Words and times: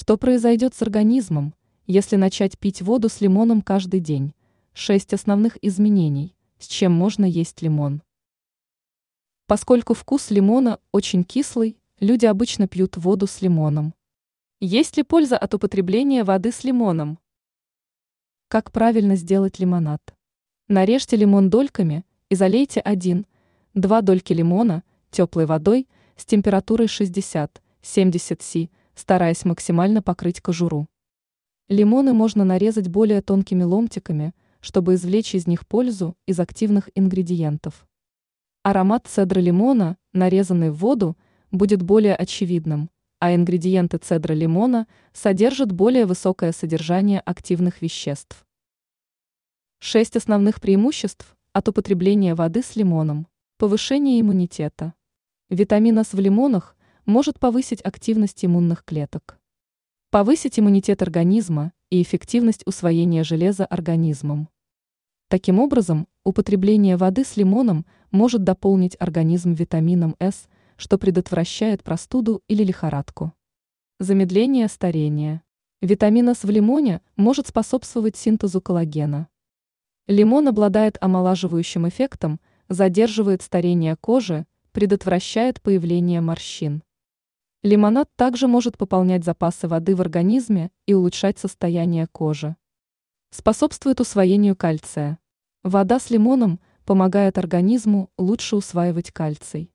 Что 0.00 0.16
произойдет 0.16 0.74
с 0.74 0.80
организмом, 0.80 1.52
если 1.86 2.16
начать 2.16 2.58
пить 2.58 2.80
воду 2.80 3.10
с 3.10 3.20
лимоном 3.20 3.60
каждый 3.60 4.00
день? 4.00 4.32
Шесть 4.72 5.12
основных 5.12 5.58
изменений, 5.60 6.34
с 6.58 6.68
чем 6.68 6.90
можно 6.90 7.26
есть 7.26 7.60
лимон. 7.60 8.00
Поскольку 9.46 9.92
вкус 9.92 10.30
лимона 10.30 10.80
очень 10.90 11.22
кислый, 11.22 11.76
люди 11.98 12.24
обычно 12.24 12.66
пьют 12.66 12.96
воду 12.96 13.26
с 13.26 13.42
лимоном. 13.42 13.92
Есть 14.58 14.96
ли 14.96 15.02
польза 15.02 15.36
от 15.36 15.52
употребления 15.52 16.24
воды 16.24 16.50
с 16.50 16.64
лимоном? 16.64 17.18
Как 18.48 18.72
правильно 18.72 19.16
сделать 19.16 19.58
лимонад? 19.58 20.00
Нарежьте 20.66 21.16
лимон 21.16 21.50
дольками 21.50 22.06
и 22.30 22.36
залейте 22.36 22.80
1-2 22.80 23.24
дольки 23.74 24.32
лимона 24.32 24.82
теплой 25.10 25.44
водой 25.44 25.86
с 26.16 26.24
температурой 26.24 26.86
60-70 26.86 27.50
С, 27.82 28.70
стараясь 28.94 29.44
максимально 29.44 30.02
покрыть 30.02 30.40
кожуру. 30.40 30.88
Лимоны 31.68 32.12
можно 32.12 32.44
нарезать 32.44 32.88
более 32.88 33.22
тонкими 33.22 33.62
ломтиками, 33.62 34.34
чтобы 34.60 34.94
извлечь 34.94 35.34
из 35.34 35.46
них 35.46 35.66
пользу 35.66 36.16
из 36.26 36.40
активных 36.40 36.90
ингредиентов. 36.94 37.86
Аромат 38.62 39.06
цедра 39.06 39.40
лимона, 39.40 39.96
нарезанный 40.12 40.70
в 40.70 40.76
воду, 40.76 41.16
будет 41.50 41.82
более 41.82 42.14
очевидным, 42.14 42.90
а 43.20 43.34
ингредиенты 43.34 43.98
цедра 43.98 44.34
лимона 44.34 44.86
содержат 45.12 45.72
более 45.72 46.06
высокое 46.06 46.52
содержание 46.52 47.20
активных 47.20 47.82
веществ. 47.82 48.44
Шесть 49.78 50.16
основных 50.16 50.60
преимуществ 50.60 51.36
от 51.52 51.68
употребления 51.68 52.34
воды 52.34 52.62
с 52.62 52.76
лимоном. 52.76 53.26
Повышение 53.58 54.20
иммунитета. 54.20 54.94
Витамин 55.48 55.98
С 55.98 56.12
в 56.12 56.20
лимонах 56.20 56.76
может 57.06 57.38
повысить 57.38 57.80
активность 57.82 58.44
иммунных 58.44 58.84
клеток. 58.84 59.38
Повысить 60.10 60.58
иммунитет 60.58 61.02
организма 61.02 61.72
и 61.90 62.02
эффективность 62.02 62.66
усвоения 62.66 63.24
железа 63.24 63.64
организмом. 63.64 64.48
Таким 65.28 65.60
образом, 65.60 66.08
употребление 66.24 66.96
воды 66.96 67.24
с 67.24 67.36
лимоном 67.36 67.86
может 68.10 68.42
дополнить 68.42 68.96
организм 68.98 69.52
витамином 69.52 70.16
С, 70.18 70.48
что 70.76 70.98
предотвращает 70.98 71.84
простуду 71.84 72.42
или 72.48 72.64
лихорадку. 72.64 73.32
Замедление 74.00 74.66
старения. 74.66 75.42
Витамин 75.80 76.28
С 76.30 76.42
в 76.42 76.50
лимоне 76.50 77.00
может 77.16 77.46
способствовать 77.46 78.16
синтезу 78.16 78.60
коллагена. 78.60 79.28
Лимон 80.08 80.48
обладает 80.48 80.98
омолаживающим 81.00 81.88
эффектом, 81.88 82.40
задерживает 82.68 83.42
старение 83.42 83.94
кожи, 83.94 84.46
предотвращает 84.72 85.62
появление 85.62 86.20
морщин. 86.20 86.82
Лимонад 87.62 88.08
также 88.16 88.48
может 88.48 88.78
пополнять 88.78 89.22
запасы 89.22 89.68
воды 89.68 89.94
в 89.94 90.00
организме 90.00 90.70
и 90.86 90.94
улучшать 90.94 91.38
состояние 91.38 92.06
кожи. 92.06 92.56
Способствует 93.28 94.00
усвоению 94.00 94.56
кальция. 94.56 95.18
Вода 95.62 96.00
с 96.00 96.08
лимоном 96.08 96.58
помогает 96.86 97.36
организму 97.36 98.08
лучше 98.16 98.56
усваивать 98.56 99.10
кальций. 99.12 99.70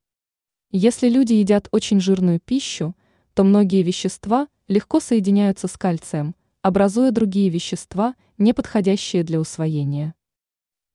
Если 0.71 1.09
люди 1.09 1.33
едят 1.33 1.67
очень 1.71 1.99
жирную 1.99 2.39
пищу, 2.39 2.95
то 3.35 3.43
многие 3.43 3.83
вещества 3.83 4.47
легко 4.67 4.99
соединяются 4.99 5.67
с 5.67 5.77
кальцием, 5.77 6.35
образуя 6.63 7.11
другие 7.11 7.49
вещества, 7.49 8.15
не 8.39 8.53
подходящие 8.53 9.23
для 9.23 9.39
усвоения. 9.39 10.15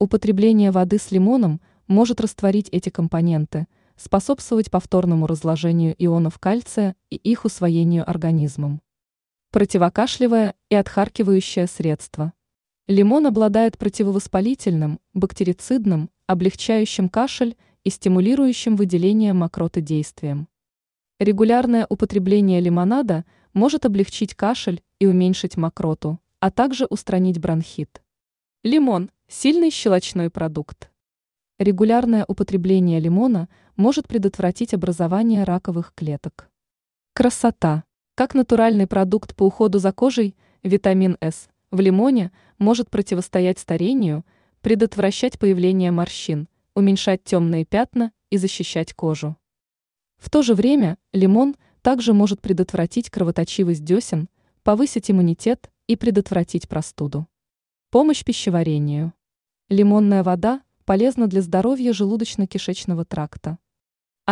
Употребление 0.01 0.73
воды 0.73 0.99
с 0.99 1.13
лимоном 1.13 1.61
может 1.87 2.21
растворить 2.21 2.69
эти 2.71 2.89
компоненты, 2.89 3.69
способствовать 4.01 4.71
повторному 4.71 5.27
разложению 5.27 5.95
ионов 5.99 6.39
кальция 6.39 6.97
и 7.11 7.17
их 7.17 7.45
усвоению 7.45 8.09
организмом. 8.09 8.81
Противокашлевое 9.51 10.55
и 10.69 10.75
отхаркивающее 10.75 11.67
средство– 11.67 12.33
Лимон 12.91 13.25
обладает 13.29 13.79
противовоспалительным, 13.79 14.99
бактерицидным, 15.15 16.11
облегчающим 16.27 17.09
кашель 17.09 17.57
и 17.85 17.91
стимулирующим 17.91 18.75
выделение 18.75 19.33
мокроты 19.33 19.81
действием. 19.81 20.49
Регулярное 21.21 21.87
употребление 21.89 22.59
лимонада 22.59 23.25
может 23.53 23.87
облегчить 23.87 24.35
кашель 24.35 24.83
и 24.99 25.07
уменьшить 25.07 25.57
мокроту, 25.57 26.19
а 26.41 26.51
также 26.51 26.85
устранить 26.87 27.39
бронхит. 27.39 28.03
Лимон– 28.65 29.13
сильный 29.29 29.71
щелочной 29.71 30.29
продукт. 30.29 30.91
Регулярное 31.61 32.25
употребление 32.27 32.99
лимона 32.99 33.49
может 33.81 34.07
предотвратить 34.07 34.75
образование 34.75 35.45
раковых 35.45 35.93
клеток. 35.95 36.51
Красота. 37.15 37.85
Как 38.15 38.35
натуральный 38.35 38.87
продукт 38.87 39.35
по 39.35 39.45
уходу 39.45 39.79
за 39.79 39.93
кожей, 39.93 40.37
витамин 40.63 41.17
С– 41.21 41.49
в 41.71 41.81
лимоне 41.81 42.33
может 42.59 42.91
противостоять 42.91 43.59
старению, 43.59 44.25
предотвращать 44.61 45.39
появление 45.39 45.93
морщин, 45.93 46.49
уменьшать 46.75 47.23
темные 47.25 47.65
пятна 47.65 48.13
и 48.29 48.37
защищать 48.37 48.93
кожу. 48.93 49.37
В 50.19 50.31
то 50.31 50.43
же 50.43 50.55
время 50.55 50.99
лимон 51.13 51.57
также 51.81 52.13
может 52.13 52.43
предотвратить 52.43 53.09
кровоточивость 53.09 53.85
десен, 53.85 54.29
повысить 54.63 55.11
иммунитет 55.11 55.71
и 55.87 55.97
предотвратить 55.97 56.69
простуду. 56.69 57.29
Помощь 57.91 58.25
пищеварению. 58.25 59.15
Лимонная 59.69 60.23
вода 60.23 60.61
полезна 60.85 61.29
для 61.29 61.41
здоровья 61.41 61.93
желудочно-кишечного 61.93 63.05
тракта. 63.05 63.59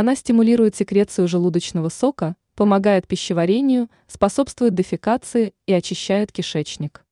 Она 0.00 0.14
стимулирует 0.14 0.76
секрецию 0.76 1.26
желудочного 1.26 1.88
сока, 1.88 2.36
помогает 2.54 3.08
пищеварению, 3.08 3.90
способствует 4.06 4.72
дефекации 4.72 5.54
и 5.66 5.72
очищает 5.72 6.30
кишечник. 6.30 7.04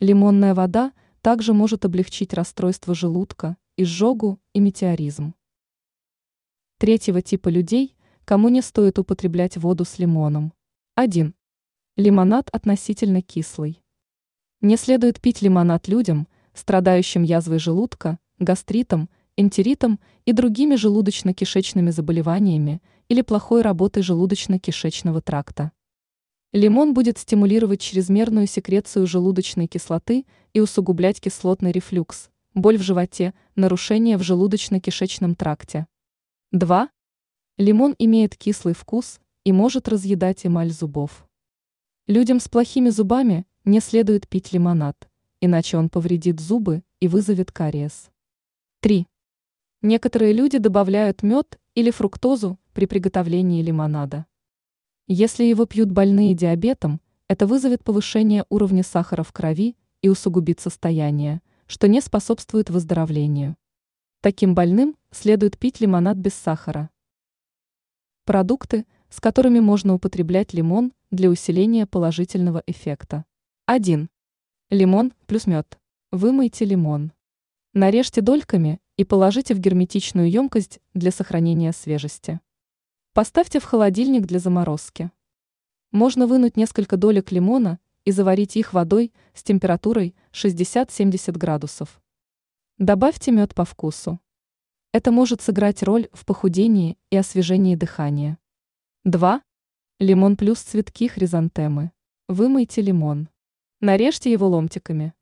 Лимонная 0.00 0.54
вода 0.54 0.94
также 1.20 1.52
может 1.52 1.84
облегчить 1.84 2.32
расстройство 2.32 2.94
желудка, 2.94 3.58
изжогу 3.76 4.40
и 4.54 4.60
метеоризм. 4.60 5.34
Третьего 6.78 7.20
типа 7.20 7.50
людей, 7.50 7.94
кому 8.24 8.48
не 8.48 8.62
стоит 8.62 8.98
употреблять 8.98 9.58
воду 9.58 9.84
с 9.84 9.98
лимоном. 9.98 10.54
1. 10.94 11.34
Лимонад 11.96 12.48
относительно 12.50 13.20
кислый. 13.20 13.82
Не 14.62 14.78
следует 14.78 15.20
пить 15.20 15.42
лимонад 15.42 15.86
людям, 15.86 16.28
страдающим 16.54 17.24
язвой 17.24 17.58
желудка, 17.58 18.18
гастритом, 18.38 19.10
энтеритом 19.36 20.00
и 20.24 20.32
другими 20.32 20.74
желудочно-кишечными 20.74 21.90
заболеваниями 21.90 22.80
или 23.08 23.22
плохой 23.22 23.62
работой 23.62 24.02
желудочно-кишечного 24.02 25.20
тракта. 25.20 25.72
Лимон 26.52 26.94
будет 26.94 27.18
стимулировать 27.18 27.80
чрезмерную 27.80 28.46
секрецию 28.46 29.06
желудочной 29.06 29.66
кислоты 29.66 30.24
и 30.54 30.60
усугублять 30.60 31.20
кислотный 31.20 31.70
рефлюкс, 31.70 32.30
боль 32.54 32.78
в 32.78 32.82
животе, 32.82 33.34
нарушения 33.54 34.16
в 34.16 34.22
желудочно-кишечном 34.22 35.34
тракте. 35.34 35.86
2. 36.52 36.88
Лимон 37.58 37.94
имеет 37.98 38.36
кислый 38.36 38.74
вкус 38.74 39.20
и 39.44 39.52
может 39.52 39.88
разъедать 39.88 40.46
эмаль 40.46 40.70
зубов. 40.70 41.28
Людям 42.06 42.40
с 42.40 42.48
плохими 42.48 42.88
зубами 42.88 43.46
не 43.64 43.80
следует 43.80 44.28
пить 44.28 44.52
лимонад, 44.52 45.08
иначе 45.40 45.76
он 45.76 45.88
повредит 45.88 46.40
зубы 46.40 46.82
и 47.00 47.08
вызовет 47.08 47.52
кариес. 47.52 48.10
3. 48.80 49.06
Некоторые 49.88 50.32
люди 50.32 50.58
добавляют 50.58 51.22
мед 51.22 51.60
или 51.76 51.92
фруктозу 51.92 52.58
при 52.72 52.86
приготовлении 52.86 53.62
лимонада. 53.62 54.26
Если 55.06 55.44
его 55.44 55.64
пьют 55.64 55.92
больные 55.92 56.34
диабетом, 56.34 57.00
это 57.28 57.46
вызовет 57.46 57.84
повышение 57.84 58.44
уровня 58.48 58.82
сахара 58.82 59.22
в 59.22 59.30
крови 59.30 59.76
и 60.02 60.08
усугубит 60.08 60.58
состояние, 60.58 61.40
что 61.68 61.86
не 61.86 62.00
способствует 62.00 62.68
выздоровлению. 62.68 63.56
Таким 64.22 64.56
больным 64.56 64.96
следует 65.12 65.56
пить 65.56 65.78
лимонад 65.78 66.16
без 66.16 66.34
сахара. 66.34 66.90
Продукты, 68.24 68.86
с 69.08 69.20
которыми 69.20 69.60
можно 69.60 69.94
употреблять 69.94 70.52
лимон 70.52 70.94
для 71.12 71.30
усиления 71.30 71.86
положительного 71.86 72.60
эффекта. 72.66 73.24
1. 73.66 74.10
Лимон 74.70 75.12
плюс 75.26 75.46
мед. 75.46 75.78
Вымойте 76.10 76.64
лимон. 76.64 77.12
Нарежьте 77.72 78.20
дольками 78.20 78.80
и 78.96 79.04
положите 79.04 79.54
в 79.54 79.58
герметичную 79.58 80.30
емкость 80.30 80.80
для 80.94 81.10
сохранения 81.10 81.72
свежести. 81.72 82.40
Поставьте 83.12 83.60
в 83.60 83.64
холодильник 83.64 84.26
для 84.26 84.38
заморозки. 84.38 85.10
Можно 85.92 86.26
вынуть 86.26 86.56
несколько 86.56 86.96
долек 86.96 87.32
лимона 87.32 87.78
и 88.04 88.10
заварить 88.10 88.56
их 88.56 88.72
водой 88.72 89.12
с 89.34 89.42
температурой 89.42 90.14
60-70 90.32 91.32
градусов. 91.38 92.00
Добавьте 92.78 93.32
мед 93.32 93.54
по 93.54 93.64
вкусу. 93.64 94.20
Это 94.92 95.12
может 95.12 95.40
сыграть 95.42 95.82
роль 95.82 96.08
в 96.12 96.24
похудении 96.24 96.98
и 97.10 97.16
освежении 97.16 97.74
дыхания. 97.74 98.38
2. 99.04 99.42
Лимон 99.98 100.36
плюс 100.36 100.60
цветки 100.60 101.08
хризантемы. 101.08 101.92
Вымойте 102.28 102.82
лимон. 102.82 103.28
Нарежьте 103.80 104.32
его 104.32 104.48
ломтиками. 104.48 105.14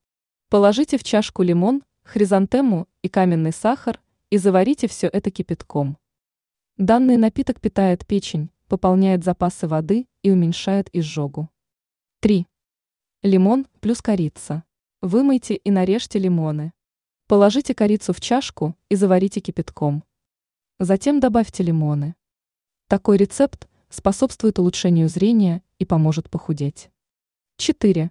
Положите 0.49 0.97
в 0.97 1.05
чашку 1.05 1.43
лимон, 1.43 1.83
хризантему 2.03 2.89
и 3.05 3.09
каменный 3.11 3.53
сахар 3.53 4.01
и 4.31 4.39
заварите 4.39 4.89
все 4.89 5.09
это 5.09 5.31
кипятком. 5.31 5.99
Данный 6.79 7.19
напиток 7.19 7.61
питает 7.61 8.07
печень, 8.07 8.51
пополняет 8.67 9.23
запасы 9.23 9.69
воды 9.69 10.09
и 10.23 10.31
уменьшает 10.31 10.89
изжогу. 10.95 11.51
3. 12.21 12.47
Лимон 13.23 13.67
плюс 13.81 14.01
корица. 14.01 14.65
Вымойте 15.03 15.55
и 15.55 15.71
нарежьте 15.71 16.19
лимоны. 16.19 16.73
Положите 17.27 17.75
корицу 17.75 18.15
в 18.15 18.23
чашку 18.23 18.75
и 18.89 18.95
заварите 18.95 19.41
кипятком. 19.41 20.03
Затем 20.79 21.21
добавьте 21.21 21.63
лимоны. 21.63 22.15
Такой 22.89 23.19
рецепт 23.19 23.69
способствует 23.91 24.59
улучшению 24.59 25.11
зрения 25.11 25.63
и 25.79 25.85
поможет 25.85 26.31
похудеть. 26.31 26.91
4. 27.59 28.11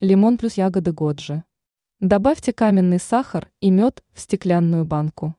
Лимон 0.00 0.36
плюс 0.36 0.58
ягоды 0.58 0.92
годжи. 0.92 1.44
Добавьте 2.00 2.52
каменный 2.52 3.00
сахар 3.00 3.50
и 3.58 3.70
мед 3.70 4.04
в 4.12 4.20
стеклянную 4.20 4.84
банку. 4.84 5.34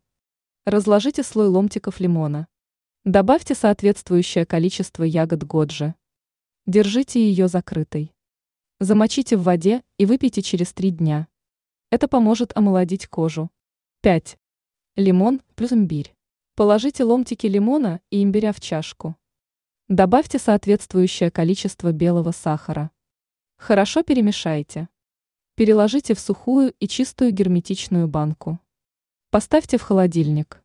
Разложите 0.65 1.23
слой 1.23 1.47
ломтиков 1.47 2.01
лимона. 2.01 2.49
Добавьте 3.05 3.55
соответствующее 3.55 4.45
количество 4.45 5.03
ягод 5.03 5.45
годжи. 5.45 5.95
Держите 6.65 7.21
ее 7.21 7.47
закрытой. 7.47 8.13
Замочите 8.81 9.37
в 9.37 9.43
воде 9.43 9.83
и 9.97 10.05
выпейте 10.05 10.41
через 10.41 10.73
3 10.73 10.91
дня. 10.91 11.29
Это 11.91 12.09
поможет 12.09 12.51
омолодить 12.57 13.07
кожу. 13.07 13.49
5. 14.01 14.37
Лимон 14.97 15.41
плюс 15.55 15.71
имбирь. 15.71 16.13
Положите 16.55 17.05
ломтики 17.05 17.47
лимона 17.47 18.01
и 18.09 18.21
имбиря 18.21 18.51
в 18.51 18.59
чашку. 18.59 19.15
Добавьте 19.87 20.39
соответствующее 20.39 21.31
количество 21.31 21.93
белого 21.93 22.31
сахара. 22.31 22.91
Хорошо 23.55 24.03
перемешайте. 24.03 24.89
Переложите 25.59 26.13
в 26.13 26.21
сухую 26.21 26.73
и 26.79 26.87
чистую 26.87 27.33
герметичную 27.33 28.07
банку. 28.07 28.61
Поставьте 29.29 29.77
в 29.77 29.81
холодильник. 29.81 30.63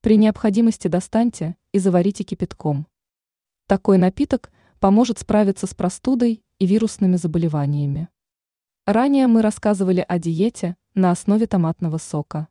При 0.00 0.16
необходимости 0.16 0.88
достаньте 0.88 1.56
и 1.70 1.78
заварите 1.78 2.24
кипятком. 2.24 2.88
Такой 3.68 3.96
напиток 3.96 4.50
поможет 4.80 5.20
справиться 5.20 5.68
с 5.68 5.74
простудой 5.74 6.42
и 6.58 6.66
вирусными 6.66 7.14
заболеваниями. 7.14 8.08
Ранее 8.86 9.28
мы 9.28 9.40
рассказывали 9.40 10.04
о 10.08 10.18
диете 10.18 10.76
на 10.94 11.12
основе 11.12 11.46
томатного 11.46 11.98
сока. 11.98 12.48